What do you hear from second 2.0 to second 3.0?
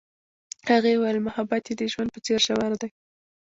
په څېر ژور دی.